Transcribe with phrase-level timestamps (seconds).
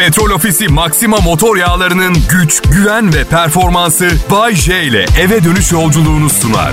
[0.00, 6.30] Petrol Ofisi Maxima motor yağlarının güç, güven ve performansı Bay J ile eve dönüş yolculuğunu
[6.30, 6.72] sunar.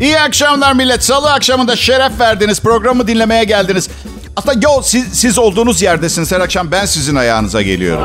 [0.00, 1.04] İyi akşamlar millet.
[1.04, 2.60] Salı akşamında şeref verdiniz.
[2.60, 3.88] Programı dinlemeye geldiniz.
[4.36, 6.32] Aslında yo siz, siz olduğunuz yerdesiniz.
[6.32, 8.04] Her akşam ben sizin ayağınıza geliyorum.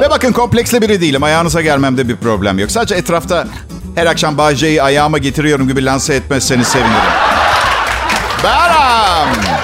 [0.00, 1.22] Ve bakın kompleksli biri değilim.
[1.22, 2.70] Ayağınıza gelmemde bir problem yok.
[2.70, 3.46] Sadece etrafta
[3.94, 7.12] her akşam Bağcay'ı ayağıma getiriyorum gibi lanse etmezseniz sevinirim.
[8.44, 9.55] Beram!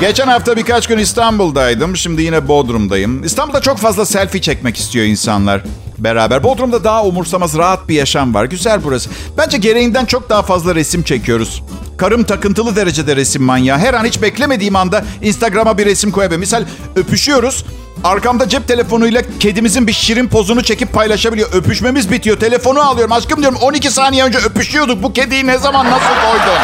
[0.00, 1.96] Geçen hafta birkaç gün İstanbul'daydım.
[1.96, 3.24] Şimdi yine Bodrum'dayım.
[3.24, 5.62] İstanbul'da çok fazla selfie çekmek istiyor insanlar
[5.98, 6.42] beraber.
[6.42, 8.44] Bodrum'da daha umursamaz, rahat bir yaşam var.
[8.44, 9.10] Güzel burası.
[9.38, 11.62] Bence gereğinden çok daha fazla resim çekiyoruz.
[11.96, 13.78] Karım takıntılı derecede resim manyağı.
[13.78, 16.40] Her an hiç beklemediğim anda Instagram'a bir resim koyabilirim.
[16.40, 16.64] Misal
[16.96, 17.64] öpüşüyoruz.
[18.04, 21.52] Arkamda cep telefonuyla kedimizin bir şirin pozunu çekip paylaşabiliyor.
[21.52, 22.40] Öpüşmemiz bitiyor.
[22.40, 23.12] Telefonu alıyorum.
[23.12, 25.02] Aşkım diyorum 12 saniye önce öpüşüyorduk.
[25.02, 26.58] Bu kediyi ne zaman nasıl koydun?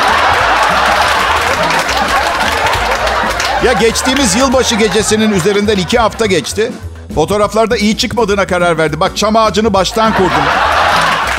[3.64, 6.72] Ya geçtiğimiz yılbaşı gecesinin üzerinden iki hafta geçti.
[7.14, 9.00] Fotoğraflarda iyi çıkmadığına karar verdi.
[9.00, 10.44] Bak çam ağacını baştan kurdum.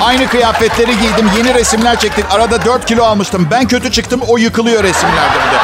[0.01, 1.29] Aynı kıyafetleri giydim.
[1.37, 2.25] Yeni resimler çektik.
[2.31, 3.47] Arada 4 kilo almıştım.
[3.51, 4.21] Ben kötü çıktım.
[4.27, 5.61] O yıkılıyor resimlerde bir de.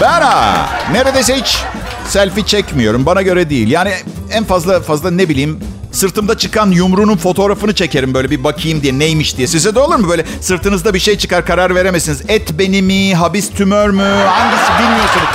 [0.00, 1.64] Ben ha, neredeyse hiç
[2.08, 3.06] selfie çekmiyorum.
[3.06, 3.70] Bana göre değil.
[3.70, 3.94] Yani
[4.32, 5.60] en fazla fazla ne bileyim
[5.98, 9.46] sırtımda çıkan yumruğunun fotoğrafını çekerim böyle bir bakayım diye neymiş diye.
[9.46, 12.22] Size de olur mu böyle sırtınızda bir şey çıkar karar veremezsiniz.
[12.28, 15.28] Et beni mi, habis tümör mü hangisi bilmiyorsunuz.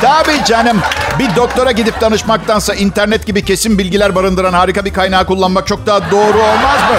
[0.00, 0.80] Tabii canım.
[1.18, 6.10] Bir doktora gidip danışmaktansa internet gibi kesin bilgiler barındıran harika bir kaynağı kullanmak çok daha
[6.10, 6.96] doğru olmaz mı?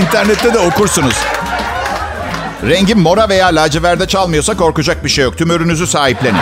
[0.00, 1.16] İnternette de okursunuz.
[2.68, 5.38] Rengi mora veya laciverde çalmıyorsa korkacak bir şey yok.
[5.38, 6.40] Tümörünüzü sahiplenin.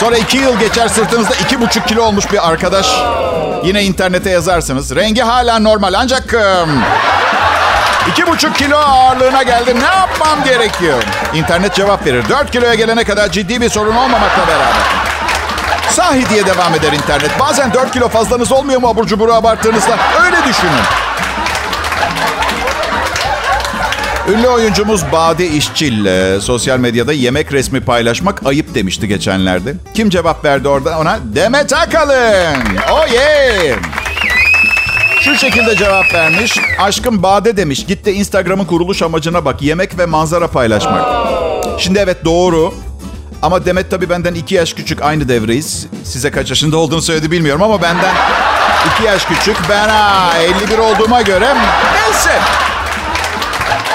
[0.00, 2.86] Sonra iki yıl geçer sırtınızda iki buçuk kilo olmuş bir arkadaş.
[3.64, 4.96] Yine internete yazarsınız.
[4.96, 6.34] Rengi hala normal ancak...
[8.10, 9.74] iki buçuk kilo ağırlığına geldi.
[9.80, 11.02] Ne yapmam gerekiyor?
[11.34, 12.24] İnternet cevap verir.
[12.28, 15.08] Dört kiloya gelene kadar ciddi bir sorun olmamakla beraber.
[15.90, 17.40] Sahi diye devam eder internet.
[17.40, 19.96] Bazen 4 kilo fazlanız olmuyor mu abur cuburu abarttığınızda?
[20.24, 21.07] Öyle düşünün.
[24.28, 26.06] Ünlü oyuncumuz Bade İşçil
[26.40, 29.74] sosyal medyada yemek resmi paylaşmak ayıp demişti geçenlerde.
[29.94, 31.18] Kim cevap verdi orada ona?
[31.34, 32.56] Demet Akalın.
[32.92, 33.78] Oh yeah.
[35.20, 36.58] Şu şekilde cevap vermiş.
[36.78, 37.86] Aşkım Bade demiş.
[37.86, 39.62] Git de Instagram'ın kuruluş amacına bak.
[39.62, 41.04] Yemek ve manzara paylaşmak.
[41.78, 42.74] Şimdi evet doğru.
[43.42, 45.02] Ama Demet tabii benden iki yaş küçük.
[45.02, 45.86] Aynı devreyiz.
[46.04, 48.14] Size kaç yaşında olduğunu söyledi bilmiyorum ama benden
[48.94, 49.56] iki yaş küçük.
[49.68, 51.54] Ben ha, 51 olduğuma göre
[51.94, 52.40] neyse.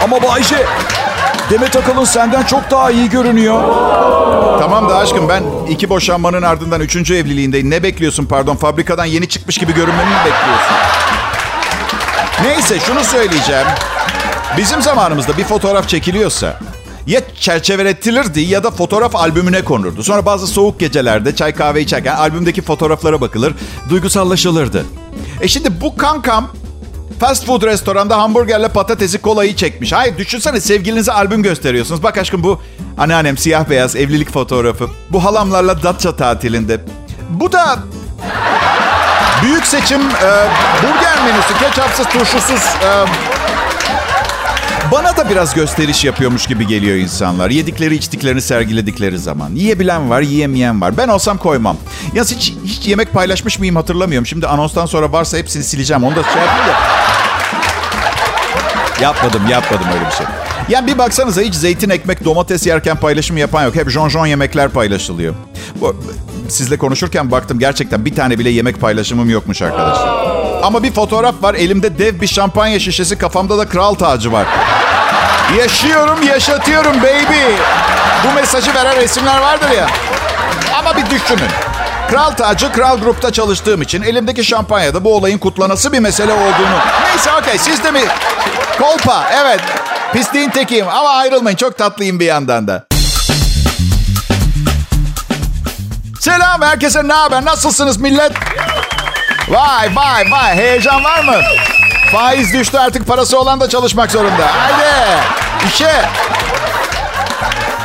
[0.03, 0.65] Ama Bayce,
[1.49, 3.63] Demet Akalın senden çok daha iyi görünüyor.
[4.59, 7.69] Tamam da aşkım ben iki boşanmanın ardından üçüncü evliliğindeyim.
[7.69, 8.55] Ne bekliyorsun pardon?
[8.55, 10.75] Fabrikadan yeni çıkmış gibi görünmemi mi bekliyorsun?
[12.43, 13.67] Neyse şunu söyleyeceğim.
[14.57, 16.59] Bizim zamanımızda bir fotoğraf çekiliyorsa
[17.07, 20.03] ya çerçeveletilirdi ya da fotoğraf albümüne konurdu.
[20.03, 23.53] Sonra bazı soğuk gecelerde çay kahve içerken albümdeki fotoğraflara bakılır,
[23.89, 24.85] duygusallaşılırdı.
[25.41, 26.49] E şimdi bu kankam
[27.19, 29.93] fast food restoranda hamburgerle patatesi kolayı çekmiş.
[29.93, 32.03] Hayır düşünsene sevgilinize albüm gösteriyorsunuz.
[32.03, 32.61] Bak aşkım bu
[32.97, 34.89] anneannem siyah beyaz evlilik fotoğrafı.
[35.09, 36.81] Bu halamlarla Datça tatilinde.
[37.29, 37.79] Bu da
[39.43, 40.29] büyük seçim e,
[40.83, 41.57] burger menüsü.
[41.59, 42.63] Ketçapsız, turşusuz.
[42.83, 43.05] E,
[44.93, 47.49] bana da biraz gösteriş yapıyormuş gibi geliyor insanlar.
[47.49, 49.51] Yedikleri içtiklerini sergiledikleri zaman.
[49.55, 50.97] Yiyebilen var, yiyemeyen var.
[50.97, 51.77] Ben olsam koymam.
[52.13, 54.25] Ya hiç, hiç yemek paylaşmış mıyım hatırlamıyorum.
[54.25, 56.03] Şimdi anonstan sonra varsa hepsini sileceğim.
[56.03, 56.77] Onu da şey yapayım da.
[59.01, 60.25] Yapmadım, yapmadım öyle bir şey.
[60.69, 63.75] Yani bir baksanıza hiç zeytin, ekmek, domates yerken paylaşım yapan yok.
[63.75, 65.33] Hep jonjon yemekler paylaşılıyor.
[65.75, 65.95] Bu,
[66.49, 70.33] sizle konuşurken baktım gerçekten bir tane bile yemek paylaşımım yokmuş arkadaşlar.
[70.63, 71.53] Ama bir fotoğraf var.
[71.53, 74.47] Elimde dev bir şampanya şişesi, kafamda da kral tacı var.
[75.59, 77.55] Yaşıyorum, yaşatıyorum baby.
[78.27, 79.87] Bu mesajı veren resimler vardır ya.
[80.79, 81.49] Ama bir düşünün.
[82.09, 86.79] Kral tacı, kral grupta çalıştığım için elimdeki şampanyada bu olayın kutlanası bir mesele olduğunu.
[87.09, 88.01] Neyse okey siz de mi?
[88.79, 89.59] Kolpa evet.
[90.13, 92.85] Pisliğin tekiyim ama ayrılmayın çok tatlıyım bir yandan da.
[96.19, 97.45] Selam herkese ne haber?
[97.45, 98.31] Nasılsınız millet?
[99.49, 101.35] Vay vay vay heyecan var mı?
[102.13, 104.47] Faiz düştü artık parası olan da çalışmak zorunda.
[104.47, 105.21] Haydi
[105.67, 105.91] işe.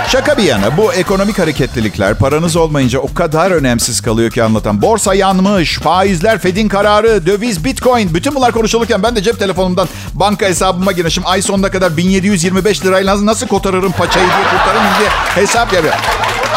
[0.09, 4.83] Şaka bir yana bu ekonomik hareketlilikler paranız olmayınca o kadar önemsiz kalıyor ki anlatan.
[4.83, 8.15] Borsa yanmış, faizler, Fed'in kararı, döviz, bitcoin.
[8.15, 11.23] Bütün bunlar konuşulurken ben de cep telefonumdan banka hesabıma girmişim.
[11.27, 16.01] Ay sonuna kadar 1725 lirayla nasıl kotarırım paçayı diye kurtarırım diye hesap yapıyorum.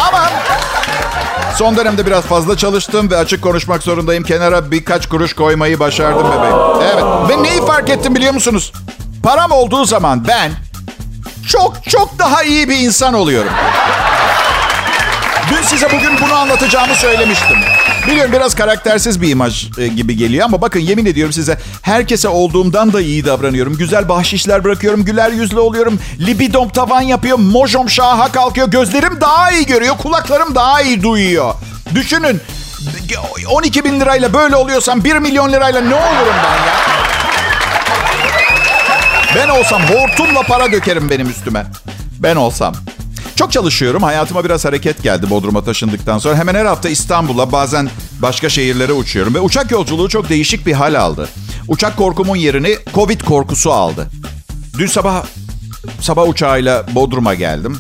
[0.07, 0.29] Ama
[1.57, 4.23] Son dönemde biraz fazla çalıştım ve açık konuşmak zorundayım.
[4.23, 6.55] Kenara birkaç kuruş koymayı başardım bebeğim.
[6.93, 7.03] Evet.
[7.29, 8.73] Ve neyi fark ettim biliyor musunuz?
[9.23, 10.51] Param olduğu zaman ben
[11.47, 13.51] çok çok daha iyi bir insan oluyorum.
[15.51, 17.57] Dün size bugün bunu anlatacağımı söylemiştim.
[18.07, 22.93] Biliyorum biraz karaktersiz bir imaj e, gibi geliyor ama bakın yemin ediyorum size herkese olduğumdan
[22.93, 23.77] da iyi davranıyorum.
[23.77, 25.99] Güzel bahşişler bırakıyorum, güler yüzlü oluyorum.
[26.19, 28.67] Libidom tavan yapıyor, mojom şaha kalkıyor.
[28.67, 31.53] Gözlerim daha iyi görüyor, kulaklarım daha iyi duyuyor.
[31.95, 32.41] Düşünün
[33.49, 36.75] 12 bin lirayla böyle oluyorsam 1 milyon lirayla ne olurum ben ya?
[39.35, 41.65] Ben olsam hortumla para dökerim benim üstüme.
[42.19, 42.75] Ben olsam.
[43.35, 44.03] Çok çalışıyorum.
[44.03, 46.35] Hayatıma biraz hareket geldi Bodrum'a taşındıktan sonra.
[46.35, 47.89] Hemen her hafta İstanbul'a bazen
[48.21, 49.33] başka şehirlere uçuyorum.
[49.33, 51.29] Ve uçak yolculuğu çok değişik bir hal aldı.
[51.67, 54.07] Uçak korkumun yerini Covid korkusu aldı.
[54.77, 55.23] Dün sabah
[56.01, 57.77] sabah uçağıyla Bodrum'a geldim.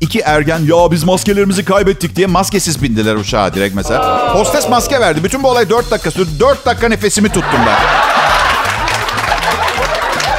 [0.00, 4.34] İki ergen ya biz maskelerimizi kaybettik diye maskesiz bindiler uçağa direkt mesela.
[4.34, 5.24] Hostes maske verdi.
[5.24, 6.30] Bütün bu olay 4 dakika sürdü.
[6.40, 7.99] 4 dakika nefesimi tuttum ben.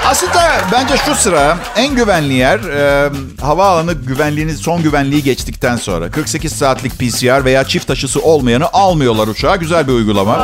[0.05, 3.09] Aslında bence şu sıra en güvenli yer e,
[3.41, 9.55] havaalanı güvenliğini son güvenliği geçtikten sonra 48 saatlik PCR veya çift taşısı olmayanı almıyorlar uçağa.
[9.55, 10.35] Güzel bir uygulama.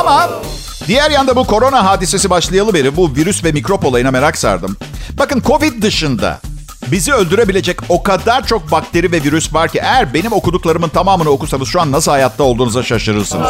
[0.00, 0.28] Ama
[0.86, 4.76] diğer yanda bu korona hadisesi başlayalı beri bu virüs ve mikrop olayına merak sardım.
[5.18, 6.40] Bakın Covid dışında
[6.86, 11.68] bizi öldürebilecek o kadar çok bakteri ve virüs var ki eğer benim okuduklarımın tamamını okusanız
[11.68, 13.48] şu an nasıl hayatta olduğunuza şaşırırsınız.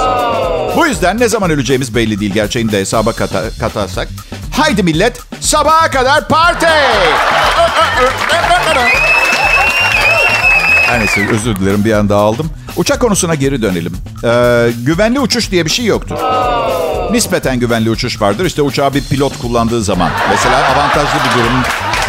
[0.76, 4.08] Bu yüzden ne zaman öleceğimiz belli değil gerçeğini de hesaba kata, katarsak.
[4.56, 6.66] Haydi millet sabaha kadar party.
[10.86, 12.50] Her neyse özür dilerim bir anda aldım.
[12.76, 13.96] Uçak konusuna geri dönelim.
[14.24, 16.16] Ee, güvenli uçuş diye bir şey yoktur.
[17.10, 18.44] Nispeten güvenli uçuş vardır.
[18.44, 20.10] İşte uçağı bir pilot kullandığı zaman.
[20.30, 21.62] Mesela avantajlı bir durum.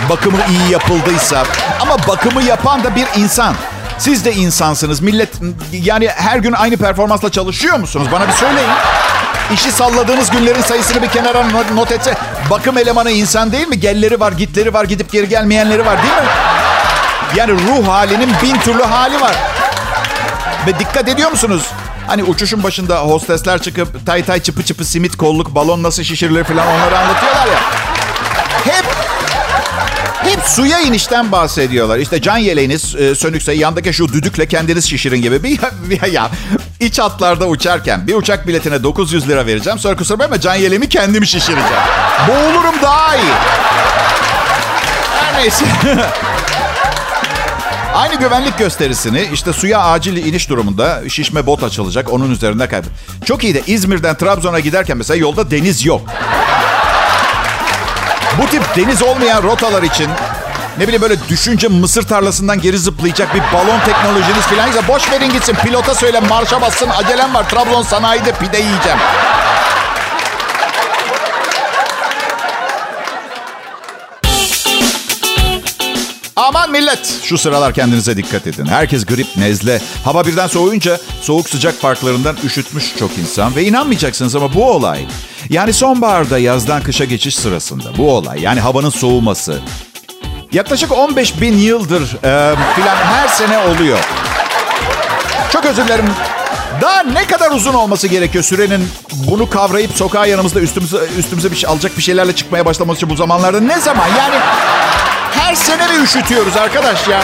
[0.10, 1.44] Bakımı iyi yapıldıysa.
[1.82, 3.56] Ama bakımı yapan da bir insan.
[3.98, 5.00] Siz de insansınız.
[5.02, 5.30] Millet
[5.72, 8.08] yani her gün aynı performansla çalışıyor musunuz?
[8.12, 8.70] Bana bir söyleyin.
[9.54, 11.44] İşi salladığınız günlerin sayısını bir kenara
[11.74, 12.14] not etse
[12.50, 13.80] bakım elemanı insan değil mi?
[13.80, 16.30] Gelleri var, gitleri var, gidip geri gelmeyenleri var değil mi?
[17.36, 19.36] Yani ruh halinin bin türlü hali var.
[20.68, 21.64] Ve dikkat ediyor musunuz?
[22.08, 26.68] Hani uçuşun başında hostesler çıkıp tay tay çıpı çıpı simit kolluk balon nasıl şişirilir falan
[26.68, 27.60] onları anlatıyorlar ya.
[28.66, 28.86] Hep
[30.24, 31.98] hep suya inişten bahsediyorlar.
[31.98, 35.44] İşte can yeleğiniz e, sönükse yandaki şu düdükle kendiniz şişirin gibi.
[35.44, 36.32] Bir, bir ya
[36.80, 39.80] iç hatlarda uçarken bir uçak biletine 900 lira vereceğim.
[39.80, 41.84] Sonra kusura bakma can yeleğimi kendim şişireceğim.
[42.28, 43.32] Boğulurum daha iyi.
[45.22, 45.66] Her neyse.
[47.96, 52.14] Aynı güvenlik gösterisini işte suya acil iniş durumunda şişme bot açılacak.
[52.14, 52.90] Onun üzerinde kaybet.
[53.26, 56.02] Çok iyi de İzmir'den Trabzon'a giderken mesela yolda deniz yok.
[58.42, 60.08] Bu tip deniz olmayan rotalar için
[60.78, 65.32] ne bileyim böyle düşünce mısır tarlasından geri zıplayacak bir balon teknolojiniz falan ise boş verin
[65.32, 65.56] gitsin.
[65.56, 67.50] Pilota söyle marşa bassın acelem var.
[67.50, 68.98] Trabzon sanayide pide yiyeceğim.
[76.36, 78.66] Aman millet şu sıralar kendinize dikkat edin.
[78.66, 79.82] Herkes grip, nezle.
[80.04, 83.56] Hava birden soğuyunca soğuk sıcak farklarından üşütmüş çok insan.
[83.56, 85.06] Ve inanmayacaksınız ama bu olay
[85.50, 89.60] yani sonbaharda yazdan kışa geçiş sırasında bu olay yani havanın soğuması
[90.52, 94.00] yaklaşık 15 bin yıldır e, filan her sene oluyor.
[95.54, 96.06] Çok özür dilerim.
[96.82, 101.70] Daha ne kadar uzun olması gerekiyor sürenin bunu kavrayıp sokağa yanımızda üstümüze, üstümüze bir şey,
[101.70, 104.08] alacak bir şeylerle çıkmaya başlaması için bu zamanlarda ne zaman?
[104.08, 104.36] Yani
[105.32, 107.24] her sene mi üşütüyoruz arkadaş ya?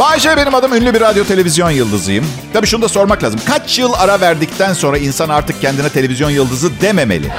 [0.00, 2.26] Bayşe benim adım ünlü bir radyo televizyon yıldızıyım.
[2.52, 3.40] Tabii şunu da sormak lazım.
[3.46, 7.32] Kaç yıl ara verdikten sonra insan artık kendine televizyon yıldızı dememeli?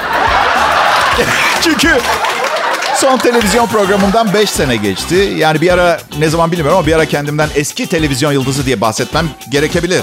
[1.62, 2.00] Çünkü
[2.98, 5.34] son televizyon programımdan 5 sene geçti.
[5.38, 9.26] Yani bir ara ne zaman bilmiyorum ama bir ara kendimden eski televizyon yıldızı diye bahsetmem
[9.50, 10.02] gerekebilir.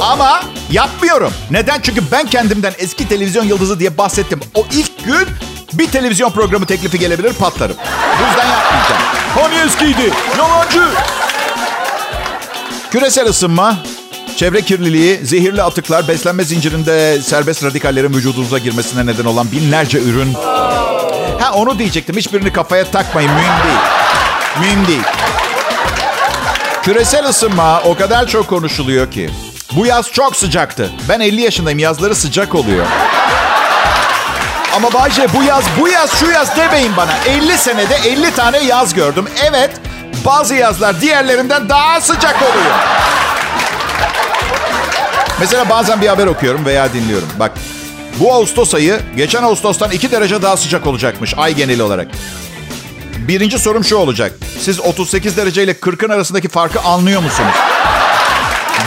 [0.00, 1.32] Ama yapmıyorum.
[1.50, 1.80] Neden?
[1.80, 4.40] Çünkü ben kendimden eski televizyon yıldızı diye bahsettim.
[4.54, 5.28] O ilk gün
[5.72, 7.76] bir televizyon programı teklifi gelebilir patlarım.
[8.20, 9.02] Bu yüzden yapmayacağım.
[9.34, 10.14] Hani eskiydi?
[10.38, 10.82] Yalancı.
[12.90, 13.76] Küresel ısınma,
[14.36, 20.34] çevre kirliliği, zehirli atıklar, beslenme zincirinde serbest radikallerin vücudunuza girmesine neden olan binlerce ürün.
[21.40, 22.16] Ha onu diyecektim.
[22.16, 23.30] Hiçbirini kafaya takmayın.
[23.30, 23.78] Mühim değil.
[24.60, 25.02] Mühim değil.
[26.82, 29.30] Küresel ısınma o kadar çok konuşuluyor ki.
[29.72, 30.90] Bu yaz çok sıcaktı.
[31.08, 31.78] Ben 50 yaşındayım.
[31.78, 32.86] Yazları sıcak oluyor.
[34.76, 37.12] Ama Bayce bu yaz, bu yaz, şu yaz demeyin bana.
[37.28, 39.28] 50 senede 50 tane yaz gördüm.
[39.44, 39.70] Evet,
[40.24, 42.74] bazı yazlar diğerlerinden daha sıcak oluyor.
[45.40, 47.28] Mesela bazen bir haber okuyorum veya dinliyorum.
[47.38, 47.52] Bak,
[48.20, 52.08] bu Ağustos ayı geçen Ağustos'tan 2 derece daha sıcak olacakmış ay geneli olarak.
[53.28, 54.38] Birinci sorum şu olacak.
[54.60, 57.54] Siz 38 derece ile 40'ın arasındaki farkı anlıyor musunuz?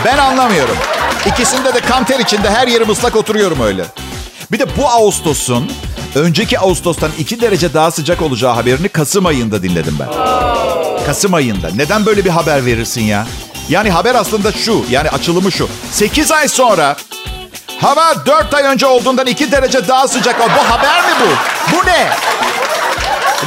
[0.06, 0.78] Ben anlamıyorum.
[1.26, 3.86] İkisinde de ter içinde her yerim ıslak oturuyorum öyle.
[4.52, 5.72] Bir de bu Ağustos'un
[6.16, 10.10] önceki Ağustos'tan 2 derece daha sıcak olacağı haberini Kasım ayında dinledim ben.
[11.06, 11.70] Kasım ayında.
[11.76, 13.28] Neden böyle bir haber verirsin ya?
[13.70, 14.86] Yani haber aslında şu.
[14.90, 15.70] Yani açılımı şu.
[15.92, 16.96] 8 ay sonra
[17.82, 20.40] hava 4 ay önce olduğundan 2 derece daha sıcak.
[20.40, 21.30] Bu haber mi bu?
[21.76, 22.10] Bu ne?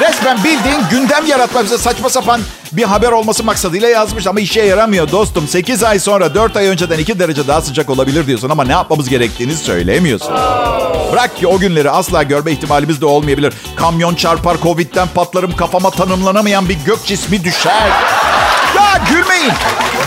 [0.00, 2.40] Resmen bildiğin gündem yaratmak bize saçma sapan
[2.72, 5.48] bir haber olması maksadıyla yazmış ama işe yaramıyor dostum.
[5.48, 9.08] 8 ay sonra 4 ay önceden 2 derece daha sıcak olabilir diyorsun ama ne yapmamız
[9.08, 10.34] gerektiğini söylemiyorsun.
[11.12, 13.54] Bırak ki o günleri asla görme ihtimalimiz de olmayabilir.
[13.76, 17.88] Kamyon çarpar, Covid'den patlarım, kafama tanımlanamayan bir gök cismi düşer.
[18.76, 19.52] Ya gülmeyin.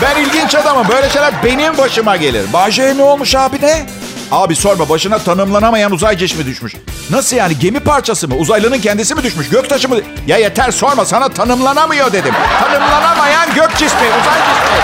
[0.02, 0.86] Ben ilginç adamım.
[0.88, 2.52] Böyle şeyler benim başıma gelir.
[2.52, 3.86] Bahçeye ne olmuş abi ne?
[4.32, 6.74] Abi sorma başına tanımlanamayan uzay cismi düşmüş.
[7.10, 8.34] Nasıl yani gemi parçası mı?
[8.34, 9.48] Uzaylının kendisi mi düşmüş?
[9.48, 9.96] Göktaşı mı?
[10.26, 12.34] Ya yeter sorma sana tanımlanamıyor dedim.
[12.60, 14.78] Tanımlanamayan gök cismi, uzay cismi.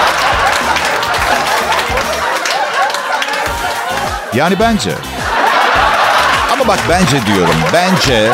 [4.34, 4.90] Yani bence.
[6.52, 7.54] Ama bak bence diyorum.
[7.72, 8.32] Bence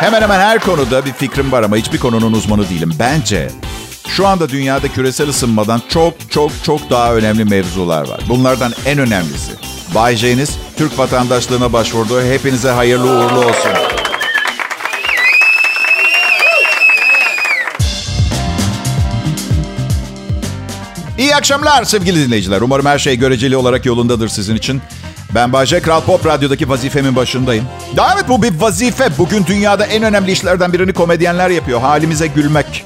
[0.00, 2.92] hemen hemen her konuda bir fikrim var ama hiçbir konunun uzmanı değilim.
[2.98, 3.50] Bence
[4.08, 8.20] şu anda dünyada küresel ısınmadan çok çok çok daha önemli mevzular var.
[8.28, 9.52] Bunlardan en önemlisi
[9.94, 12.22] Bay J'niz Türk vatandaşlığına başvurdu.
[12.22, 13.70] Hepinize hayırlı uğurlu olsun.
[21.18, 22.60] İyi akşamlar sevgili dinleyiciler.
[22.60, 24.82] Umarım her şey göreceli olarak yolundadır sizin için.
[25.34, 27.64] Ben Bayce Kral Pop Radyo'daki vazifemin başındayım.
[27.96, 29.08] Daha evet bu bir vazife.
[29.18, 31.80] Bugün dünyada en önemli işlerden birini komedyenler yapıyor.
[31.80, 32.84] Halimize gülmek.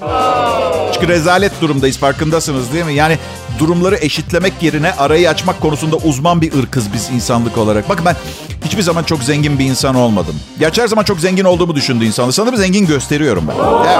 [0.94, 2.94] Çünkü rezalet durumdayız farkındasınız değil mi?
[2.94, 3.18] Yani
[3.58, 7.88] durumları eşitlemek yerine arayı açmak konusunda uzman bir ırkız biz insanlık olarak.
[7.88, 8.16] Bakın ben
[8.64, 10.34] hiçbir zaman çok zengin bir insan olmadım.
[10.58, 12.32] Gerçi her zaman çok zengin olduğumu düşündü insanlar.
[12.32, 13.54] Sanırım zengin gösteriyorum ben.
[13.88, 13.98] Evet.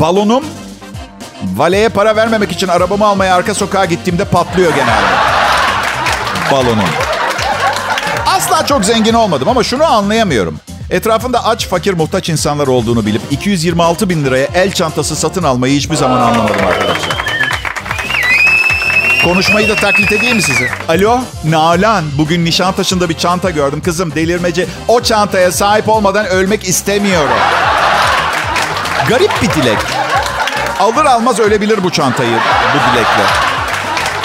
[0.00, 0.44] Balonum
[1.56, 5.19] valeye para vermemek için arabamı almaya arka sokağa gittiğimde patlıyor genelde.
[6.52, 6.84] Balonum.
[8.26, 10.60] Asla çok zengin olmadım ama şunu anlayamıyorum.
[10.90, 15.96] Etrafında aç, fakir, muhtaç insanlar olduğunu bilip 226 bin liraya el çantası satın almayı hiçbir
[15.96, 17.24] zaman anlamadım arkadaşlar.
[19.24, 20.70] Konuşmayı da taklit edeyim mi size?
[20.88, 22.04] Alo, Nalan.
[22.18, 23.80] Bugün Nişantaşı'nda bir çanta gördüm.
[23.84, 24.66] Kızım delirmeci.
[24.88, 27.36] O çantaya sahip olmadan ölmek istemiyorum.
[29.08, 29.78] Garip bir dilek.
[30.80, 32.38] Alır almaz ölebilir bu çantayı
[32.74, 33.49] bu dilekle.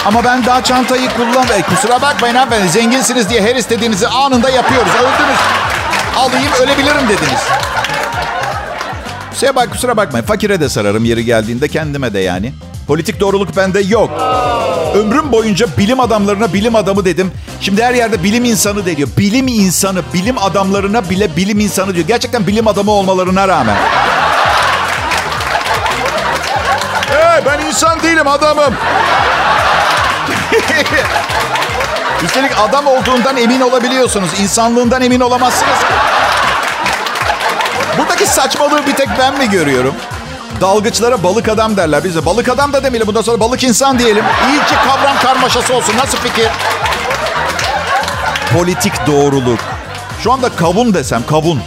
[0.06, 1.58] Ama ben daha çantayı kullan...
[1.58, 2.68] E, kusura bakmayın hanımefendi.
[2.68, 4.92] Zenginsiniz diye her istediğinizi anında yapıyoruz.
[4.94, 5.38] Öldünüz.
[6.16, 7.40] Alayım ölebilirim dediniz.
[9.32, 10.26] Size bak kusura bakmayın.
[10.26, 12.52] Fakire de sararım yeri geldiğinde kendime de yani.
[12.86, 14.10] Politik doğruluk bende yok.
[14.94, 17.32] Ömrüm boyunca bilim adamlarına bilim adamı dedim.
[17.60, 19.08] Şimdi her yerde bilim insanı deniyor.
[19.18, 22.06] Bilim insanı, bilim adamlarına bile bilim insanı diyor.
[22.06, 23.76] Gerçekten bilim adamı olmalarına rağmen.
[27.10, 28.74] Hey, ben insan değilim adamım.
[32.24, 34.30] Üstelik adam olduğundan emin olabiliyorsunuz.
[34.40, 35.78] İnsanlığından emin olamazsınız.
[37.98, 39.94] Buradaki saçmalığı bir tek ben mi görüyorum?
[40.60, 42.04] Dalgıçlara balık adam derler.
[42.04, 43.06] Biz balık adam da demeyelim.
[43.06, 44.24] Bundan sonra balık insan diyelim.
[44.48, 45.96] İyi ki kavram karmaşası olsun.
[45.96, 46.48] Nasıl fikir?
[48.52, 49.58] Politik doğruluk.
[50.22, 51.60] Şu anda kavun desem kavun.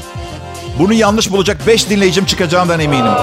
[0.80, 3.14] Bunu yanlış bulacak beş dinleyicim çıkacağından eminim.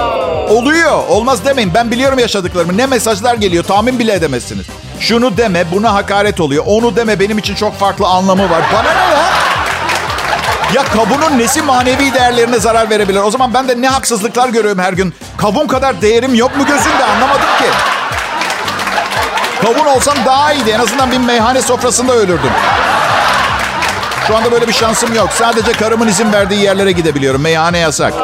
[0.48, 1.08] Oluyor.
[1.08, 1.74] Olmaz demeyin.
[1.74, 2.76] Ben biliyorum yaşadıklarımı.
[2.76, 4.66] Ne mesajlar geliyor tahmin bile edemezsiniz.
[5.00, 6.64] Şunu deme buna hakaret oluyor.
[6.66, 8.62] Onu deme benim için çok farklı anlamı var.
[8.72, 9.26] Bana ne ya?
[10.74, 13.20] Ya kavunun nesi manevi değerlerine zarar verebilir?
[13.20, 15.14] O zaman ben de ne haksızlıklar görüyorum her gün.
[15.36, 17.64] Kavun kadar değerim yok mu gözünde anlamadım ki.
[19.62, 20.70] Kavun olsam daha iyiydi.
[20.70, 22.50] En azından bir meyhane sofrasında ölürdüm.
[24.26, 25.28] Şu anda böyle bir şansım yok.
[25.32, 27.42] Sadece karımın izin verdiği yerlere gidebiliyorum.
[27.42, 28.14] Meyhane yasak.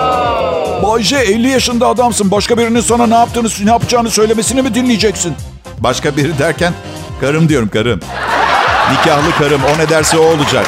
[0.82, 2.30] Bayce 50 yaşında adamsın.
[2.30, 5.36] Başka birinin sana ne yaptığını, ne yapacağını söylemesini mi dinleyeceksin?
[5.78, 6.72] Başka biri derken
[7.20, 8.00] karım diyorum karım.
[8.92, 9.60] Nikahlı karım.
[9.64, 10.66] O ne derse o olacak.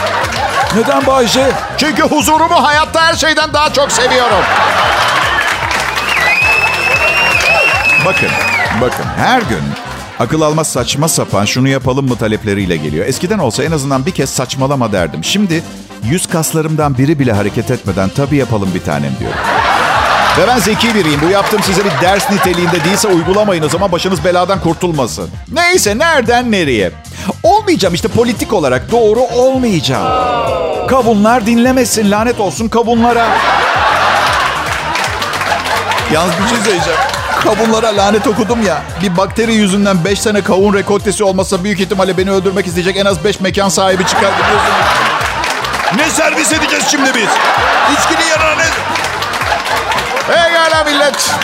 [0.77, 1.51] Neden Bayce?
[1.79, 4.45] Çünkü huzurumu hayatta her şeyden daha çok seviyorum.
[8.05, 8.29] Bakın,
[8.81, 9.63] bakın her gün
[10.19, 13.07] akıl almaz saçma sapan şunu yapalım mı talepleriyle geliyor.
[13.07, 15.25] Eskiden olsa en azından bir kez saçmalama derdim.
[15.25, 15.63] Şimdi
[16.05, 19.39] yüz kaslarımdan biri bile hareket etmeden tabii yapalım bir tanem diyorum.
[20.39, 21.21] Ve ben zeki biriyim.
[21.27, 25.31] Bu yaptığım size bir ders niteliğinde değilse uygulamayın o zaman başınız beladan kurtulmasın.
[25.53, 26.91] Neyse nereden nereye?
[27.43, 30.09] Olmayacağım işte politik olarak doğru olmayacağım.
[30.89, 33.27] Kavunlar dinlemesin lanet olsun kavunlara.
[36.13, 37.01] Yalnız bir şey söyleyeceğim.
[37.41, 38.83] Kavunlara lanet okudum ya.
[39.03, 43.25] Bir bakteri yüzünden 5 sene kavun rekoltesi olmasa büyük ihtimalle beni öldürmek isteyecek en az
[43.25, 44.87] 5 mekan sahibi çıkar biliyorsunuz.
[45.97, 47.29] Ne servis edeceğiz şimdi biz?
[47.99, 48.65] İçkinin yanına ne?
[50.27, 51.35] Pekala millet.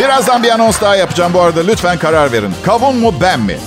[0.00, 1.60] Birazdan bir anons daha yapacağım bu arada.
[1.60, 2.54] Lütfen karar verin.
[2.64, 3.58] Kavun mu ben mi?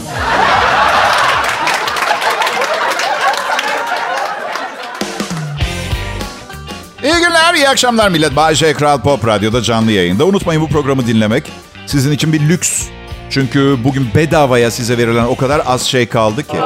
[7.03, 8.35] İyi günler, iyi akşamlar millet.
[8.35, 8.73] Bay J.
[8.73, 10.25] Kral Pop Radyo'da canlı yayında.
[10.25, 11.43] Unutmayın bu programı dinlemek
[11.85, 12.83] sizin için bir lüks.
[13.29, 16.57] Çünkü bugün bedavaya size verilen o kadar az şey kaldı ki.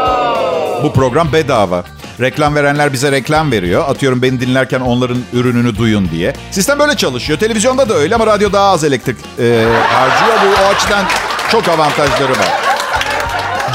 [0.83, 1.83] Bu program bedava.
[2.19, 3.89] Reklam verenler bize reklam veriyor.
[3.89, 6.33] Atıyorum beni dinlerken onların ürününü duyun diye.
[6.51, 7.39] Sistem böyle çalışıyor.
[7.39, 10.37] Televizyonda da öyle ama radyo daha az elektrik e, harcıyor.
[10.45, 11.05] Bu o açıdan
[11.51, 12.61] çok avantajları var.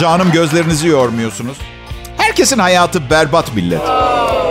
[0.01, 1.57] Canım gözlerinizi yormuyorsunuz.
[2.17, 3.81] Herkesin hayatı berbat millet.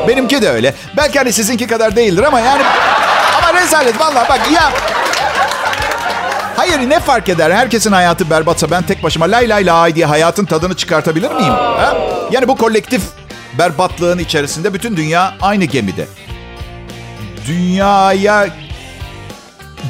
[0.07, 0.73] Benimki de öyle.
[0.97, 2.63] Belki hani sizinki kadar değildir ama yani...
[3.37, 4.71] Ama rezalet vallahi bak ya...
[6.55, 7.51] Hayır ne fark eder?
[7.51, 11.53] Herkesin hayatı berbatsa ben tek başıma lay lay lay diye hayatın tadını çıkartabilir miyim?
[11.53, 11.97] Ha?
[12.31, 13.01] Yani bu kolektif
[13.57, 16.07] berbatlığın içerisinde bütün dünya aynı gemide.
[17.47, 18.47] Dünyaya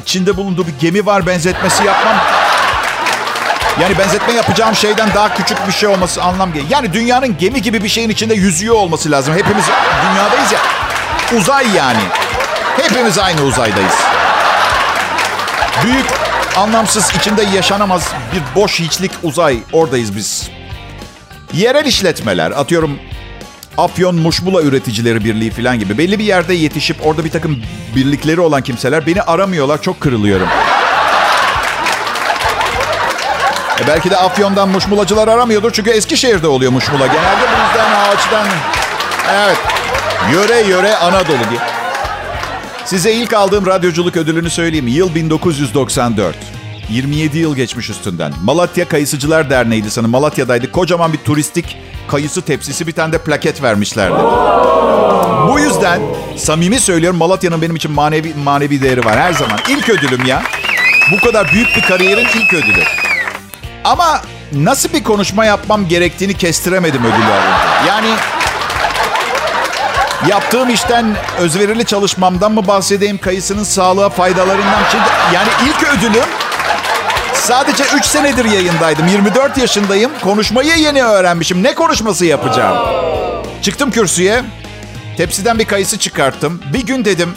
[0.02, 2.16] içinde bulunduğu bir gemi var benzetmesi yapmam.
[3.80, 6.70] Yani benzetme yapacağım şeyden daha küçük bir şey olması anlam geliyor.
[6.70, 9.34] Yani dünyanın gemi gibi bir şeyin içinde yüzüyor olması lazım.
[9.34, 9.64] Hepimiz
[10.02, 10.60] dünyadayız ya.
[11.38, 12.02] Uzay yani.
[12.76, 13.94] Hepimiz aynı uzaydayız.
[15.84, 16.06] Büyük,
[16.56, 19.58] anlamsız, içinde yaşanamaz bir boş hiçlik uzay.
[19.72, 20.50] Oradayız biz.
[21.52, 22.98] Yerel işletmeler, atıyorum
[23.78, 27.62] Afyon Muşmula Üreticileri Birliği falan gibi belli bir yerde yetişip orada bir takım
[27.96, 29.82] birlikleri olan kimseler beni aramıyorlar.
[29.82, 30.48] Çok kırılıyorum.
[33.80, 35.72] E belki de Afyon'dan muşmulacılar aramıyordur.
[35.72, 37.06] Çünkü Eskişehir'de oluyor muşmula.
[37.06, 38.46] Genelde bu yüzden ağaçtan...
[39.34, 39.58] Evet.
[40.32, 41.60] Yöre yöre Anadolu diye.
[42.84, 44.88] Size ilk aldığım radyoculuk ödülünü söyleyeyim.
[44.88, 46.36] Yıl 1994.
[46.90, 48.32] 27 yıl geçmiş üstünden.
[48.44, 50.10] Malatya Kayısıcılar Derneği'ydi sanırım.
[50.10, 50.72] Malatya'daydı.
[50.72, 51.76] Kocaman bir turistik
[52.08, 54.18] kayısı tepsisi bir tane de plaket vermişlerdi.
[55.48, 56.00] Bu yüzden
[56.36, 59.58] samimi söylüyorum Malatya'nın benim için manevi manevi değeri var her zaman.
[59.68, 60.42] İlk ödülüm ya.
[61.12, 62.82] Bu kadar büyük bir kariyerin ilk ödülü.
[63.84, 64.22] Ama
[64.52, 67.86] nasıl bir konuşma yapmam gerektiğini kestiremedim ödülü alınca.
[67.88, 68.08] Yani
[70.28, 74.82] yaptığım işten özverili çalışmamdan mı bahsedeyim, kayısının sağlığa faydalarından?
[74.92, 76.28] Çünkü yani ilk ödülüm
[77.46, 79.08] sadece 3 senedir yayındaydım.
[79.08, 80.10] 24 yaşındayım.
[80.22, 81.62] Konuşmayı yeni öğrenmişim.
[81.62, 82.78] Ne konuşması yapacağım?
[83.62, 84.42] Çıktım kürsüye.
[85.16, 86.62] Tepsiden bir kayısı çıkarttım.
[86.72, 87.34] Bir gün dedim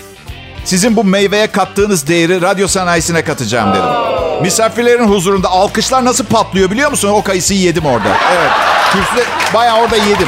[0.65, 3.89] sizin bu meyveye kattığınız değeri radyo sanayisine katacağım dedim.
[4.41, 7.09] Misafirlerin huzurunda alkışlar nasıl patlıyor biliyor musun?
[7.09, 8.09] O kayısıyı yedim orada.
[8.37, 8.51] Evet.
[8.91, 10.27] Kürsüde bayağı orada yedim.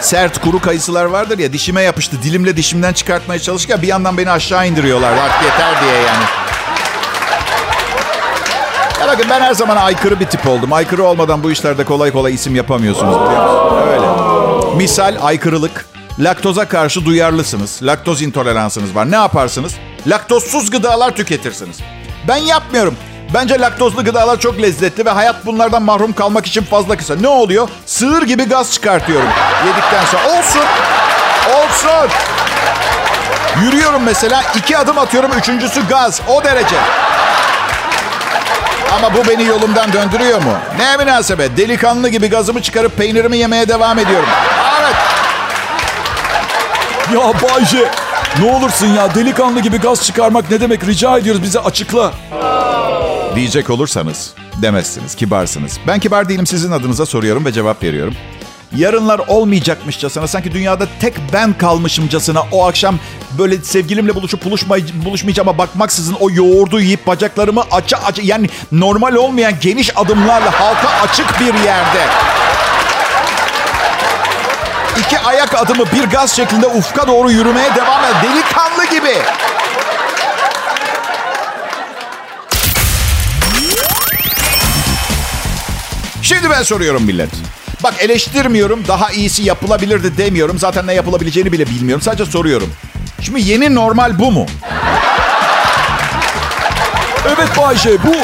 [0.00, 2.16] Sert kuru kayısılar vardır ya dişime yapıştı.
[2.22, 5.12] Dilimle dişimden çıkartmaya çalışırken bir yandan beni aşağı indiriyorlar.
[5.12, 6.47] Artık yeter diye yani.
[9.08, 10.72] Bakın ben her zaman aykırı bir tip oldum.
[10.72, 13.82] Aykırı olmadan bu işlerde kolay kolay isim yapamıyorsunuz biliyor musunuz?
[13.88, 14.76] Öyle.
[14.76, 15.86] Misal aykırılık.
[16.18, 17.80] Laktoza karşı duyarlısınız.
[17.82, 19.10] Laktoz intoleransınız var.
[19.10, 19.74] Ne yaparsınız?
[20.06, 21.78] Laktozsuz gıdalar tüketirsiniz.
[22.28, 22.96] Ben yapmıyorum.
[23.34, 27.16] Bence laktozlu gıdalar çok lezzetli ve hayat bunlardan mahrum kalmak için fazla kısa.
[27.16, 27.68] Ne oluyor?
[27.86, 29.28] Sığır gibi gaz çıkartıyorum
[29.66, 30.38] yedikten sonra.
[30.38, 30.64] Olsun.
[31.58, 32.10] Olsun.
[33.62, 36.20] Yürüyorum mesela iki adım atıyorum üçüncüsü gaz.
[36.28, 36.76] O derece.
[38.96, 40.52] Ama bu beni yolumdan döndürüyor mu?
[40.78, 41.56] Ne münasebet.
[41.56, 44.28] Delikanlı gibi gazımı çıkarıp peynirimi yemeye devam ediyorum.
[44.80, 44.94] Evet.
[47.14, 47.90] Ya Bayce
[48.42, 52.12] ne olursun ya delikanlı gibi gaz çıkarmak ne demek rica ediyoruz bize açıkla.
[53.34, 55.78] Diyecek olursanız demezsiniz, kibarsınız.
[55.86, 58.14] Ben kibar değilim sizin adınıza soruyorum ve cevap veriyorum.
[58.76, 62.98] Yarınlar olmayacakmışçasına, sanki dünyada tek ben kalmışımcasına o akşam
[63.38, 69.52] böyle sevgilimle buluşup buluşmay buluşmayacağıma bakmaksızın o yoğurdu yiyip bacaklarımı aça aça yani normal olmayan
[69.60, 72.06] geniş adımlarla halka açık bir yerde
[74.98, 78.14] iki ayak adımı bir gaz şeklinde ufka doğru yürümeye devam et.
[78.22, 79.14] Delikanlı gibi.
[86.22, 87.30] Şimdi ben soruyorum millet.
[87.82, 90.58] Bak eleştirmiyorum, daha iyisi yapılabilirdi demiyorum.
[90.58, 92.02] Zaten ne yapılabileceğini bile bilmiyorum.
[92.02, 92.72] Sadece soruyorum.
[93.20, 94.46] Şimdi yeni normal bu mu?
[97.26, 98.14] Evet Bayce bu.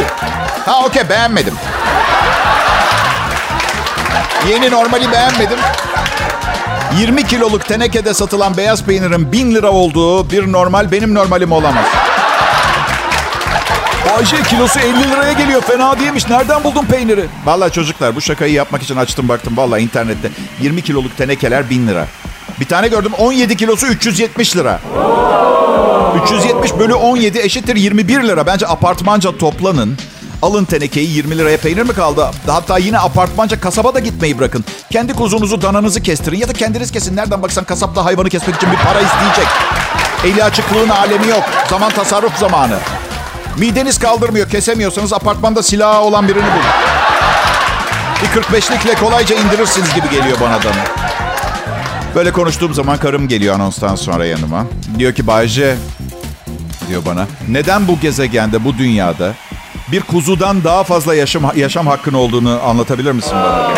[0.71, 1.55] Ha okey beğenmedim.
[4.51, 5.59] Yeni normali beğenmedim.
[6.99, 11.85] 20 kiloluk tenekede satılan beyaz peynirin 1000 lira olduğu bir normal benim normalim olamaz.
[14.11, 16.29] Bayce kilosu 50 liraya geliyor fena değilmiş.
[16.29, 17.27] Nereden buldun peyniri?
[17.45, 19.57] Vallahi çocuklar bu şakayı yapmak için açtım baktım.
[19.57, 20.29] Vallahi internette
[20.61, 22.07] 20 kiloluk tenekeler 1000 lira.
[22.61, 24.81] Bir tane gördüm 17 kilosu 370 lira.
[26.25, 28.47] 370 bölü 17 eşittir 21 lira.
[28.47, 29.99] Bence apartmanca toplanın.
[30.43, 32.31] Alın tenekeyi 20 liraya peynir mi kaldı?
[32.47, 34.65] Hatta yine apartmanca kasaba da gitmeyi bırakın.
[34.93, 37.17] Kendi kuzunuzu, dananızı kestirin ya da kendiniz kesin.
[37.17, 39.47] Nereden baksan kasapta hayvanı kesmek için bir para isteyecek.
[40.25, 41.43] Eli açıklığın alemi yok.
[41.71, 42.79] Zaman tasarruf zamanı.
[43.59, 46.65] Mideniz kaldırmıyor, kesemiyorsanız apartmanda silahı olan birini bulun.
[48.23, 50.69] Bir 45'likle kolayca indirirsiniz gibi geliyor bana da.
[52.15, 54.67] Böyle konuştuğum zaman karım geliyor anonstan sonra yanıma.
[54.99, 55.77] Diyor ki Bayce,
[56.89, 57.27] diyor bana.
[57.49, 59.35] Neden bu gezegende, bu dünyada
[59.93, 63.71] bir kuzudan daha fazla yaşam, yaşam hakkın olduğunu anlatabilir misin bana?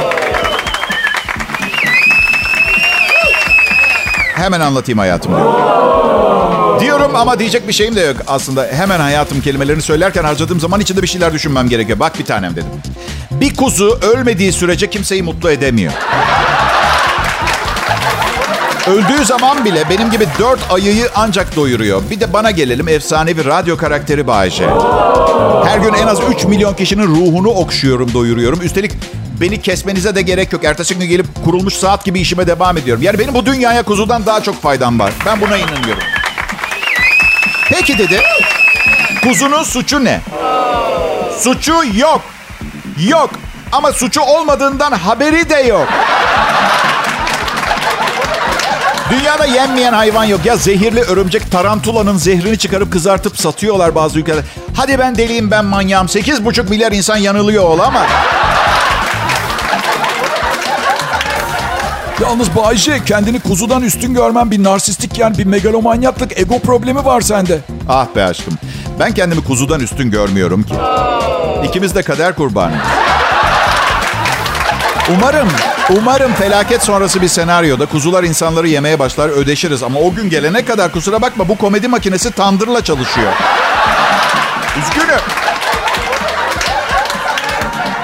[4.35, 5.77] Hemen anlatayım hayatım diyor.
[6.81, 8.68] Diyorum ama diyecek bir şeyim de yok aslında.
[8.72, 12.01] Hemen hayatım kelimelerini söylerken harcadığım zaman içinde bir şeyler düşünmem gerekiyor.
[12.01, 12.66] Bak bir tanem dedim.
[13.31, 15.92] Bir kuzu ölmediği sürece kimseyi mutlu edemiyor.
[18.87, 22.03] Öldüğü zaman bile benim gibi dört ayıyı ancak doyuruyor.
[22.11, 24.68] Bir de bana gelelim efsanevi radyo karakteri Bayece.
[25.64, 28.61] Her gün en az 3 milyon kişinin ruhunu okşuyorum, doyuruyorum.
[28.62, 28.92] Üstelik
[29.40, 30.64] beni kesmenize de gerek yok.
[30.64, 33.03] Ertesi gün gelip kurulmuş saat gibi işime devam ediyorum.
[33.03, 35.12] Yani benim bu dünyaya kuzudan daha çok faydam var.
[35.27, 36.03] Ben buna inanıyorum.
[37.70, 38.20] Peki dedi.
[39.22, 40.20] Kuzunun suçu ne?
[41.38, 42.22] Suçu yok.
[43.09, 43.31] Yok.
[43.72, 45.88] Ama suçu olmadığından haberi de yok.
[49.11, 50.40] Dünyada yenmeyen hayvan yok.
[50.45, 54.45] Ya zehirli örümcek tarantulanın zehrini çıkarıp kızartıp satıyorlar bazı ülkeler.
[54.77, 56.07] Hadi ben deliyim ben manyağım.
[56.07, 58.07] 8,5 milyar insan yanılıyor ol ama.
[62.23, 67.59] Yalnız Bayce kendini kuzudan üstün görmen bir narsistik yani bir megalomanyaklık, ego problemi var sende.
[67.88, 68.55] Ah be aşkım.
[69.01, 70.75] Ben kendimi kuzudan üstün görmüyorum ki.
[71.64, 72.75] İkimiz de kader kurbanı.
[75.16, 75.49] Umarım,
[75.90, 79.83] umarım felaket sonrası bir senaryoda kuzular insanları yemeye başlar ödeşiriz.
[79.83, 83.33] Ama o gün gelene kadar kusura bakma bu komedi makinesi tandırla çalışıyor.
[84.79, 85.20] Üzgünüm.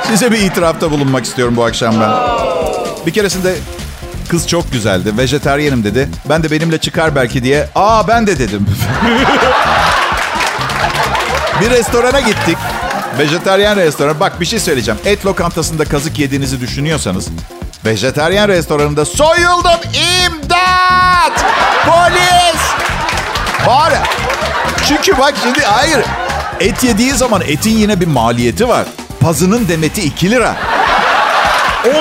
[0.09, 2.11] Size bir itirafta bulunmak istiyorum bu akşam ben.
[3.07, 3.55] Bir keresinde
[4.29, 5.18] kız çok güzeldi.
[5.18, 6.09] Vejeteryenim dedi.
[6.29, 7.68] Ben de benimle çıkar belki diye.
[7.75, 8.66] Aa ben de dedim.
[11.61, 12.59] bir restorana gittik.
[13.18, 14.21] Vejeteryan restoran.
[14.21, 15.01] Bak bir şey söyleyeceğim.
[15.05, 17.29] Et lokantasında kazık yediğinizi düşünüyorsanız
[17.85, 19.81] vejeteryan restoranında soyuldum.
[19.95, 21.45] İmdat!
[21.87, 22.62] Polis!
[23.66, 23.92] Var.
[24.88, 26.01] Çünkü bak şimdi hayır.
[26.61, 28.87] Et yediği zaman etin yine bir maliyeti var.
[29.21, 30.57] Pazının demeti 2 lira.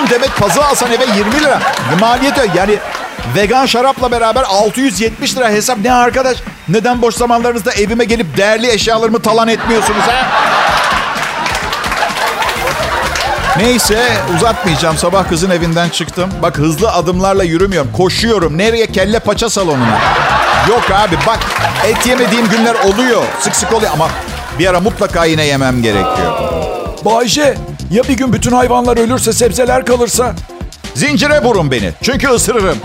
[0.01, 1.59] 10 demet pazı alsan eve 20 lira.
[1.99, 2.77] Maliyeti yani
[3.35, 5.77] vegan şarapla beraber 670 lira hesap.
[5.77, 6.37] Ne arkadaş
[6.69, 10.27] neden boş zamanlarınızda evime gelip değerli eşyalarımı talan etmiyorsunuz ha
[13.57, 14.03] Neyse
[14.35, 14.97] uzatmayacağım.
[14.97, 16.29] Sabah kızın evinden çıktım.
[16.41, 17.91] Bak hızlı adımlarla yürümüyorum.
[17.91, 18.57] Koşuyorum.
[18.57, 18.87] Nereye?
[18.87, 19.99] Kelle paça salonuna.
[20.69, 21.39] Yok abi bak
[21.87, 23.23] et yemediğim günler oluyor.
[23.39, 24.09] Sık sık oluyor ama
[24.59, 26.37] bir ara mutlaka yine yemem gerekiyor.
[27.05, 27.57] Bayce
[27.91, 30.33] ya bir gün bütün hayvanlar ölürse sebzeler kalırsa?
[30.95, 31.91] Zincire vurun beni.
[32.01, 32.77] Çünkü ısırırım.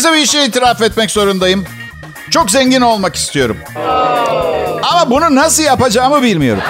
[0.00, 1.64] Size bir şey itiraf etmek zorundayım.
[2.30, 3.56] Çok zengin olmak istiyorum.
[4.82, 6.62] Ama bunu nasıl yapacağımı bilmiyorum.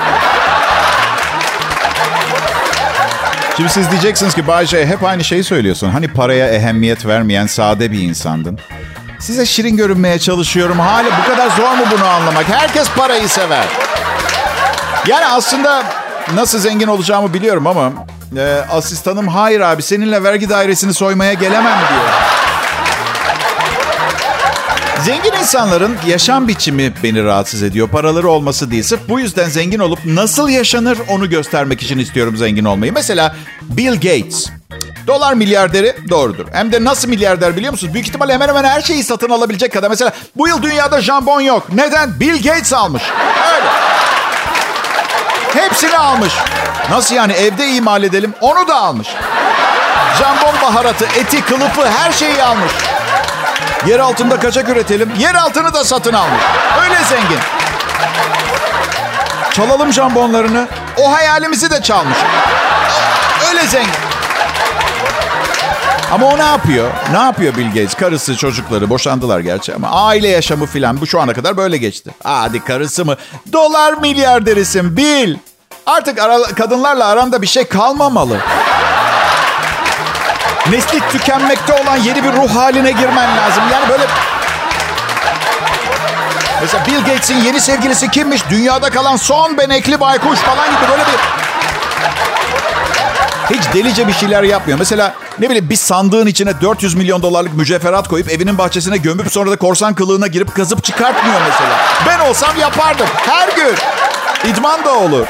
[3.56, 5.90] Şimdi siz diyeceksiniz ki Bayce hep aynı şeyi söylüyorsun.
[5.90, 8.58] Hani paraya ehemmiyet vermeyen sade bir insandın.
[9.18, 10.78] Size şirin görünmeye çalışıyorum.
[10.78, 12.48] Hala bu kadar zor mu bunu anlamak?
[12.48, 13.64] Herkes parayı sever.
[15.06, 15.82] Yani aslında
[16.34, 17.92] nasıl zengin olacağımı biliyorum ama
[18.36, 22.39] e, asistanım hayır abi seninle vergi dairesini soymaya gelemem diyor.
[25.04, 27.88] Zengin insanların yaşam biçimi beni rahatsız ediyor.
[27.88, 28.82] Paraları olması değil.
[28.82, 32.92] Sırf bu yüzden zengin olup nasıl yaşanır onu göstermek için istiyorum zengin olmayı.
[32.92, 34.46] Mesela Bill Gates.
[35.06, 36.46] Dolar milyarderi doğrudur.
[36.52, 37.94] Hem de nasıl milyarder biliyor musunuz?
[37.94, 39.88] Büyük ihtimalle hemen hemen her şeyi satın alabilecek kadar.
[39.88, 41.66] Mesela bu yıl dünyada jambon yok.
[41.72, 42.20] Neden?
[42.20, 43.02] Bill Gates almış.
[43.54, 43.66] Öyle.
[45.64, 46.32] Hepsini almış.
[46.90, 48.34] Nasıl yani evde imal edelim?
[48.40, 49.08] Onu da almış.
[50.18, 52.72] Jambon baharatı, eti, kılıfı her şeyi almış.
[53.86, 55.10] Yer altında kaçak üretelim.
[55.18, 56.42] Yer altını da satın almış.
[56.82, 57.38] Öyle zengin.
[59.52, 60.68] Çalalım jambonlarını.
[60.96, 62.18] O hayalimizi de çalmış.
[63.48, 63.90] Öyle zengin.
[66.12, 66.90] Ama o ne yapıyor?
[67.12, 67.94] Ne yapıyor Bill Gates?
[67.94, 72.10] Karısı, çocukları boşandılar gerçi ama aile yaşamı filan bu şu ana kadar böyle geçti.
[72.22, 73.16] Hadi karısı mı?
[73.52, 75.36] Dolar milyarderisin Bill.
[75.86, 78.38] Artık ara, kadınlarla aranda bir şey kalmamalı.
[80.68, 83.62] Nesli tükenmekte olan yeni bir ruh haline girmen lazım.
[83.72, 84.02] Yani böyle...
[86.60, 88.42] Mesela Bill Gates'in yeni sevgilisi kimmiş?
[88.50, 91.40] Dünyada kalan son benekli baykuş falan gibi böyle bir...
[93.54, 94.78] Hiç delice bir şeyler yapmıyor.
[94.78, 99.50] Mesela ne bileyim bir sandığın içine 400 milyon dolarlık mücevherat koyup evinin bahçesine gömüp sonra
[99.50, 101.76] da korsan kılığına girip kazıp çıkartmıyor mesela.
[102.06, 103.06] Ben olsam yapardım.
[103.26, 103.74] Her gün.
[104.50, 105.26] İdman da olur.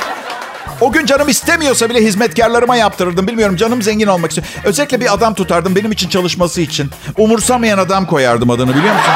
[0.80, 3.26] O gün canım istemiyorsa bile hizmetkarlarıma yaptırırdım.
[3.26, 4.44] Bilmiyorum canım zengin olmak için.
[4.64, 6.90] Özellikle bir adam tutardım benim için çalışması için.
[7.16, 9.12] Umursamayan adam koyardım adını biliyor musun?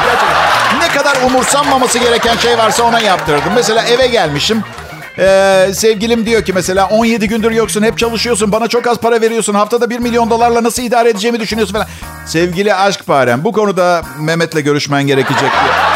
[0.79, 3.53] Ne kadar umursanmaması gereken şey varsa ona yaptırdım.
[3.55, 4.63] Mesela eve gelmişim.
[5.19, 9.53] Ee, sevgilim diyor ki mesela 17 gündür yoksun hep çalışıyorsun bana çok az para veriyorsun
[9.53, 11.87] haftada 1 milyon dolarla nasıl idare edeceğimi düşünüyorsun falan.
[12.25, 15.94] Sevgili aşk parem bu konuda Mehmet'le görüşmen gerekecek diyor.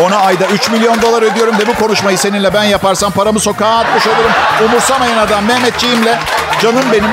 [0.00, 4.06] Ona ayda 3 milyon dolar ödüyorum de bu konuşmayı seninle ben yaparsam paramı sokağa atmış
[4.06, 4.30] olurum.
[4.64, 6.18] Umursamayın adam Mehmetçiğimle.
[6.62, 7.10] Canım benim.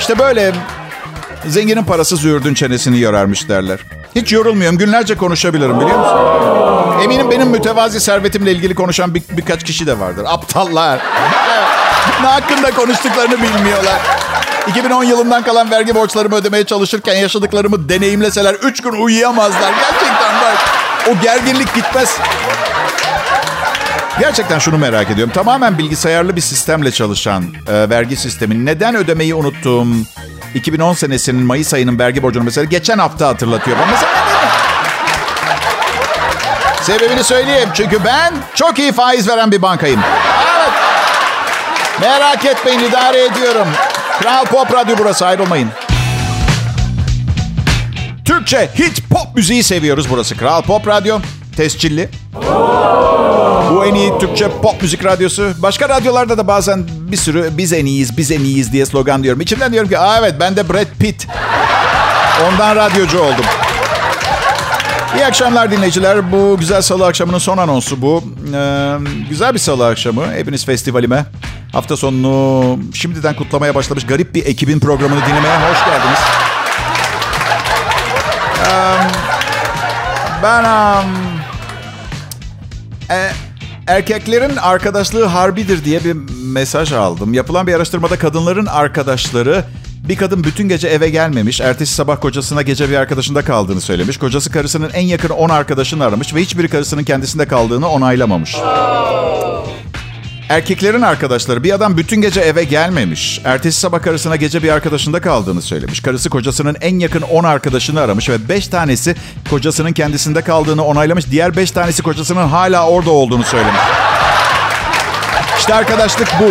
[0.00, 0.52] İşte böyle
[1.46, 3.78] zenginin parası züğürdün çenesini yorarmış derler.
[4.14, 4.78] Hiç yorulmuyorum.
[4.78, 6.18] Günlerce konuşabilirim biliyor musun?
[7.02, 10.24] Eminim benim mütevazi servetimle ilgili konuşan bir, birkaç kişi de vardır.
[10.28, 11.00] Aptallar.
[12.22, 14.00] ne hakkında konuştuklarını bilmiyorlar.
[14.68, 19.72] 2010 yılından kalan vergi borçlarımı ödemeye çalışırken yaşadıklarımı deneyimleseler 3 gün uyuyamazlar.
[19.72, 20.13] Gerçekten.
[21.10, 22.18] O gerginlik gitmez.
[24.18, 25.32] Gerçekten şunu merak ediyorum.
[25.34, 29.86] Tamamen bilgisayarlı bir sistemle çalışan e, vergi sistemi neden ödemeyi unuttuğum
[30.54, 33.78] 2010 senesinin Mayıs ayının vergi borcunu mesela geçen hafta hatırlatıyor.
[33.78, 34.12] Bana mesela
[36.82, 37.68] Sebebini söyleyeyim.
[37.74, 40.00] Çünkü ben çok iyi faiz veren bir bankayım.
[40.56, 40.72] Evet.
[42.00, 43.68] Merak etmeyin idare ediyorum.
[44.20, 45.70] Kral Pop Radyo burası ayrılmayın.
[48.24, 50.36] Türkçe hit pop müziği seviyoruz burası.
[50.36, 51.18] Kral Pop Radyo.
[51.56, 52.08] Tescilli.
[53.70, 55.52] Bu en iyi Türkçe pop müzik radyosu.
[55.58, 59.40] Başka radyolarda da bazen bir sürü biz en iyiyiz, biz en iyiyiz diye slogan diyorum.
[59.40, 61.26] İçimden diyorum ki Aa, evet ben de Brad Pitt.
[62.48, 63.44] Ondan radyocu oldum.
[65.16, 66.32] İyi akşamlar dinleyiciler.
[66.32, 68.24] Bu güzel salı akşamının son anonsu bu.
[68.54, 68.94] Ee,
[69.30, 70.32] güzel bir salı akşamı.
[70.32, 71.24] Hepiniz festivalime.
[71.72, 76.18] Hafta sonunu şimdiden kutlamaya başlamış garip bir ekibin programını dinlemeye hoş geldiniz.
[80.42, 80.64] Ben...
[80.64, 81.10] Um,
[83.10, 83.30] e,
[83.86, 86.16] erkeklerin arkadaşlığı harbidir diye bir
[86.52, 87.34] mesaj aldım.
[87.34, 89.64] Yapılan bir araştırmada kadınların arkadaşları
[90.08, 91.60] bir kadın bütün gece eve gelmemiş.
[91.60, 94.16] Ertesi sabah kocasına gece bir arkadaşında kaldığını söylemiş.
[94.16, 98.56] Kocası karısının en yakın 10 arkadaşını aramış ve hiçbiri karısının kendisinde kaldığını onaylamamış.
[100.48, 103.40] Erkeklerin arkadaşları bir adam bütün gece eve gelmemiş.
[103.44, 106.00] Ertesi sabah karısına gece bir arkadaşında kaldığını söylemiş.
[106.00, 109.14] Karısı kocasının en yakın 10 arkadaşını aramış ve 5 tanesi
[109.50, 111.30] kocasının kendisinde kaldığını onaylamış.
[111.30, 113.80] Diğer 5 tanesi kocasının hala orada olduğunu söylemiş.
[115.58, 116.50] İşte arkadaşlık bu.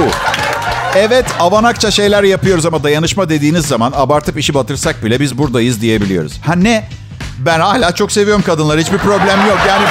[0.96, 6.34] Evet avanakça şeyler yapıyoruz ama dayanışma dediğiniz zaman abartıp işi batırsak bile biz buradayız diyebiliyoruz.
[6.46, 6.90] Ha ne?
[7.40, 9.60] Ben hala çok seviyorum kadınları hiçbir problem yok.
[9.68, 9.86] Yani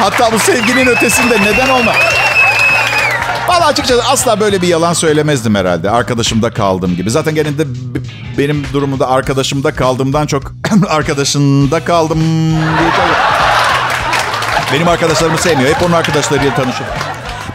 [0.00, 1.92] hatta bu sevginin ötesinde neden olma?
[3.48, 5.90] Valla açıkçası asla böyle bir yalan söylemezdim herhalde.
[5.90, 7.10] Arkadaşımda kaldım gibi.
[7.10, 7.66] Zaten genelde
[8.38, 10.52] benim durumumda arkadaşımda kaldığımdan çok
[10.88, 12.20] arkadaşında kaldım
[12.78, 12.90] diye
[14.72, 15.74] Benim arkadaşlarımı sevmiyor.
[15.74, 16.86] Hep onun arkadaşlarıyla tanışır.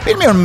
[0.06, 0.44] Bilmiyorum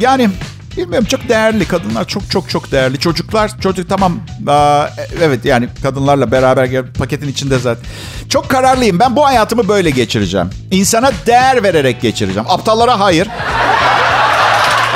[0.00, 0.30] yani
[0.76, 4.86] Bilmiyorum çok değerli kadınlar çok çok çok değerli çocuklar çocuk tamam aa,
[5.22, 7.84] evet yani kadınlarla beraber paketin içinde zaten
[8.28, 13.28] çok kararlıyım ben bu hayatımı böyle geçireceğim insana değer vererek geçireceğim aptallara hayır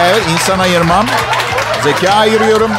[0.07, 1.07] evet insan ayırmam
[1.85, 2.71] zeka ayırıyorum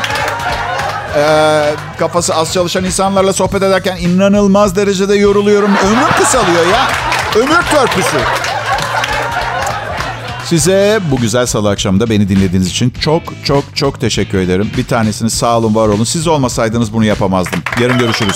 [1.16, 6.88] ee, kafası az çalışan insanlarla sohbet ederken inanılmaz derecede yoruluyorum ömür kısalıyor ya
[7.36, 8.18] ömür törpüsü
[10.46, 14.72] Size bu güzel salı akşamında beni dinlediğiniz için çok çok çok teşekkür ederim.
[14.78, 16.04] Bir tanesini sağ olun var olun.
[16.04, 17.64] Siz olmasaydınız bunu yapamazdım.
[17.82, 18.36] Yarın görüşürüz.